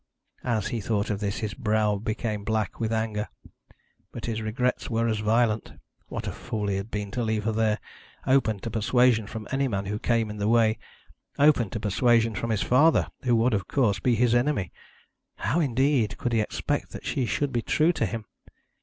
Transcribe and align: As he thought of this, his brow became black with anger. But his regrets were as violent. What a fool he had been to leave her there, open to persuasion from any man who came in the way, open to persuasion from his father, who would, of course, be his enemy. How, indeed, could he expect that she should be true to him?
As 0.43 0.69
he 0.69 0.81
thought 0.81 1.11
of 1.11 1.19
this, 1.19 1.37
his 1.41 1.53
brow 1.53 1.97
became 1.97 2.43
black 2.43 2.79
with 2.79 2.91
anger. 2.91 3.29
But 4.11 4.25
his 4.25 4.41
regrets 4.41 4.89
were 4.89 5.07
as 5.07 5.19
violent. 5.19 5.73
What 6.07 6.25
a 6.25 6.31
fool 6.31 6.69
he 6.69 6.77
had 6.77 6.89
been 6.89 7.11
to 7.11 7.21
leave 7.21 7.43
her 7.43 7.51
there, 7.51 7.77
open 8.25 8.57
to 8.61 8.71
persuasion 8.71 9.27
from 9.27 9.47
any 9.51 9.67
man 9.67 9.85
who 9.85 9.99
came 9.99 10.31
in 10.31 10.37
the 10.37 10.47
way, 10.47 10.79
open 11.37 11.69
to 11.69 11.79
persuasion 11.79 12.33
from 12.33 12.49
his 12.49 12.63
father, 12.63 13.09
who 13.25 13.35
would, 13.35 13.53
of 13.53 13.67
course, 13.67 13.99
be 13.99 14.15
his 14.15 14.33
enemy. 14.33 14.71
How, 15.35 15.59
indeed, 15.59 16.17
could 16.17 16.33
he 16.33 16.41
expect 16.41 16.89
that 16.93 17.05
she 17.05 17.27
should 17.27 17.51
be 17.51 17.61
true 17.61 17.93
to 17.93 18.07
him? 18.07 18.25